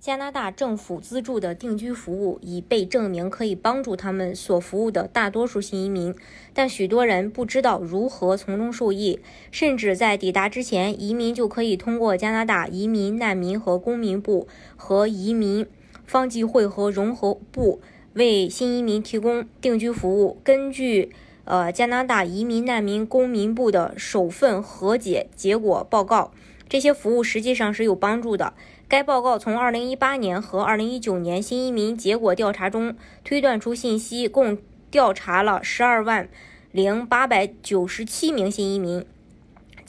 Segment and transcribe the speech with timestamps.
[0.00, 6.14] 加拿大政府资助的定居服务已被证明可以帮助他们所服务的大多数新移民，
[6.54, 15.66] 但许多人不知道如何从中受益，甚至在抵达之前，移民就可以通过加拿大移民、难民和公民部和移民
[16.06, 17.82] 方济会和融合部
[18.14, 20.38] 为新移民提供定居服务。
[20.42, 21.10] 根据
[21.44, 26.32] 呃加拿大移民、难民、公民部的首份和解结果报告。
[26.70, 28.54] 这些服务实际上是有帮助的。
[28.88, 34.56] 该报告从2018年和2019年新移民结果调查中推断出信息，共
[34.88, 36.28] 调查了12万
[36.70, 39.04] 零897名新移民。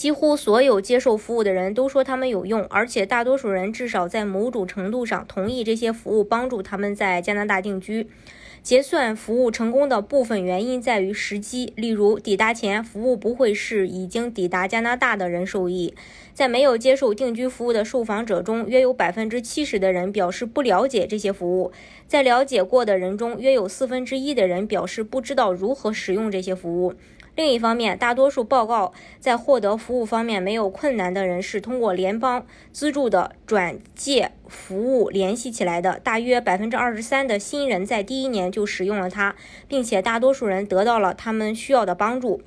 [0.00, 8.06] 几乎所有接受服务的人都说他们有用，而且大多数人至少在某种程度上同意这些服务帮助他们在加拿大定居。
[8.62, 15.92] 结算服务成功的部分原因在于时机，例如抵达前，服务不会是已经抵达加拿大的人受益。
[16.32, 21.70] 在没有接受定居服务的受访者中，约有百分之七十的人表示不了解这些服务；
[22.08, 26.94] 在了解过的人中，约有四分之一的人表示不知道如何使用这些服务。
[27.40, 35.98] 另一方面，大多数报告在获得服务方面没有困难的人是通过联邦资助的转介服务联系起来的。
[36.00, 39.34] 大约百分之二十三的新人在第一年就使用了它，
[39.66, 42.42] 并且大多数人得到了他们需要的帮助。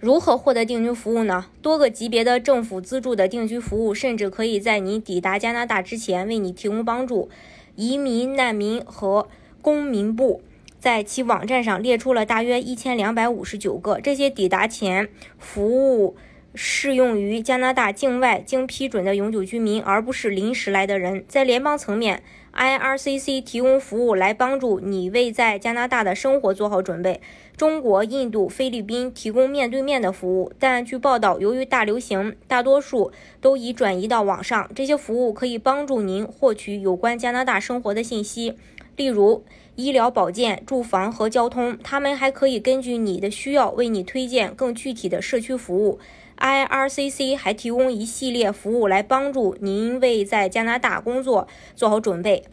[0.00, 1.48] 如何获得定居服务呢？
[1.60, 7.28] 多个级别的政府资助的定居服务甚至可以在你抵达加拿大之前为你提供帮助。
[7.76, 9.28] 移民、难民和
[9.60, 10.40] 公民部。
[10.84, 16.14] 在其网站上列出了大约一千两百五十九个这些抵达前服务
[16.52, 21.24] 适用于加拿大境外经批准的永久居民，而不是临时来的人。
[21.26, 27.22] 在联邦层面，IRCC 提供服务来帮助你为在加拿大的生活做好准备。
[27.56, 34.70] 中国、印度、菲律宾提供面对面的服务，但据报道，由于大流行，大多数都已转移到网上。
[34.74, 38.54] 这些服务可以帮助您获取有关加拿大生活的信息，
[38.96, 39.44] 例如。
[39.76, 45.98] 医疗保健、住房和交通，他们还可以根据你的需要为你推荐更具体的社区服务。
[46.38, 52.44] IRCC 还提供一系列服务来帮助您为在加拿大工作做好准备。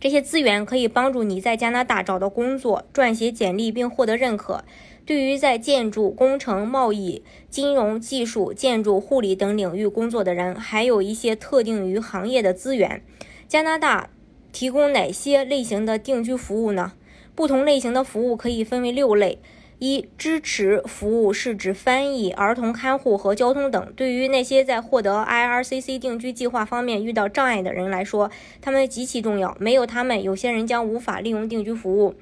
[0.00, 4.64] 这些资源可以帮助你在加拿大找到工作、撰写简历并获得认可。
[5.04, 13.02] 对于在建筑工程、贸易、金融、技术、建筑护理等领域工作的人，还有一些特定于行业的资源。
[13.46, 14.08] 加拿大。
[14.52, 16.92] 提供哪些类型的定居服务呢？
[17.34, 19.38] 不同类型的服务可以分为六类：
[19.78, 23.92] 一、支持服务是指翻译、儿童看护和交通等。
[23.96, 29.56] 对于那些在获得 IRCC 定居计划方面遇到障碍的人来说，他们极其重要。
[29.58, 32.14] 没有他们，有些人将无法利用定居服务。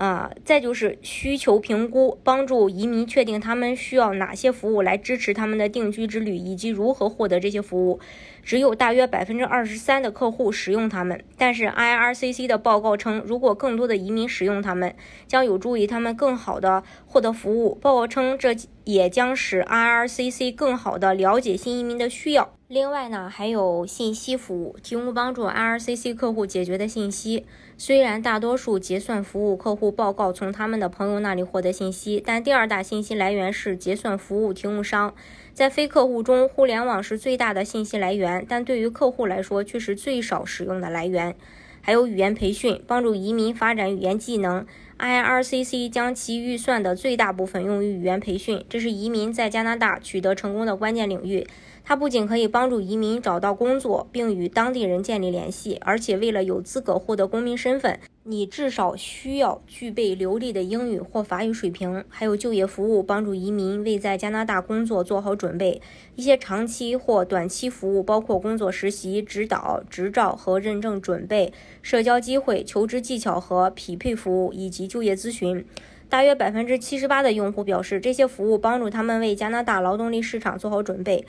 [0.00, 8.00] 啊，再就是需求评估，帮助移民确定他们需要哪些服务来支持他们的定居之旅，以及如何获得这些服务。
[8.42, 14.94] 只有大约百分之二十三的客户使用它们，但是 IRCC 的报告称，如果更多的移民使用它们，
[15.28, 17.74] 将有助于他们更好的获得服务。
[17.74, 22.52] 报告称，这也将使 IRCC 更好地了解新移民的需要。
[22.68, 27.44] 另外呢，还有信息服务，提供帮助 IRCC 客户解决的信息。
[27.76, 35.14] 虽然大多数结算服务客户报告从他们的朋友那里获得信息，但第二大信息来源是结算服务提供商。
[35.52, 41.34] 在非客户中，互联网是最大的信息来源，但对于客户来说却是最少使用的来源。
[41.82, 44.64] 还有语言培训，帮助移民发展语言技能。
[45.00, 51.46] IRCC 将其预算的最大部分用于语言培训，这是移民在加拿大取得成功的关键领域。
[51.82, 62.04] 它不仅可以帮助移民找到工作并与当地人建立联系，而且为了有资格获得公民身份，你至少需要具备流利的英语或法语水平。
[62.08, 65.80] 还有就业服务，帮助移民为在加拿大工作做好准备。
[66.14, 71.50] 一些长期或短期服务包括工作实习、指导、执照和认证准备、
[71.80, 75.64] 社交机会、求职技巧和匹配服务，以及就业咨询。
[76.08, 81.24] 大约百分之七十八的用户表示，这些服务帮助他们为加拿大劳动力市场做好准备。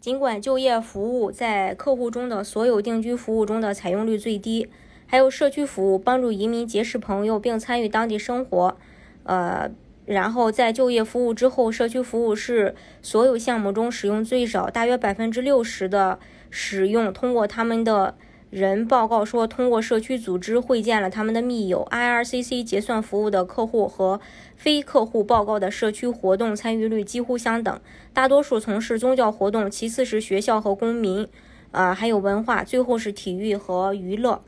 [0.00, 4.68] 尽管就业服务在客户中的所有定居服务中的采用率最低，
[5.06, 8.76] 还有社区服务帮助移民结识朋友并参与当地生活。
[9.22, 9.70] 呃，
[10.04, 16.18] 然后在就业服务之后，社区服务是所有项目中使用最少，大约百分之六十的
[16.50, 18.16] 使用通过他们的。
[18.54, 21.84] 人报告说，通过社区组织会见了他们的密友。
[21.90, 24.20] IRCC 结算服务的客户和
[24.54, 27.80] 非客户报告的社区活动参与率几乎相等，
[28.12, 31.26] 大多数从事宗教活动，其次是学校和公民，
[31.72, 34.40] 呃，还有文化，最后是体育和娱乐。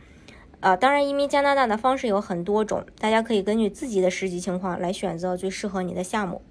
[0.60, 6.42] 呃，当然，移民加拿大的方式有很多种，大家可以根据自己的实际情况来选择最适合你的项目。